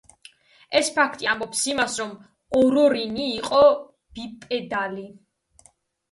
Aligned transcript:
ეს 0.77 0.87
ფაქტი 0.93 1.27
ამბობს 1.33 1.59
იმას, 1.73 1.97
რომ 2.01 2.15
ორორინი 2.61 3.25
იყო 3.33 3.59
ბიპედალი. 4.15 5.05